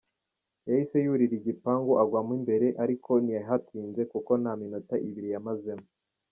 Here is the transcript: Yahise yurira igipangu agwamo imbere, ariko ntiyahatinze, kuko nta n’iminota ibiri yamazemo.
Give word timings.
Yahise 0.67 0.97
yurira 1.05 1.33
igipangu 1.39 1.91
agwamo 2.01 2.31
imbere, 2.39 2.67
ariko 2.83 3.11
ntiyahatinze, 3.23 4.01
kuko 4.11 4.31
nta 4.41 4.51
n’iminota 4.55 4.95
ibiri 5.07 5.29
yamazemo. 5.35 5.87